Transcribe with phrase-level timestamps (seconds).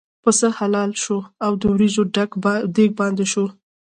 [0.23, 2.03] پسه حلال شو او د وریجو
[2.75, 3.45] دېګ باندې شو.